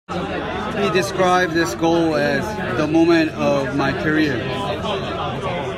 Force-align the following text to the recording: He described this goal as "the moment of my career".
He 0.79 0.89
described 0.89 1.53
this 1.53 1.75
goal 1.75 2.15
as 2.15 2.43
"the 2.75 2.87
moment 2.87 3.29
of 3.33 3.75
my 3.75 3.91
career". 4.01 4.39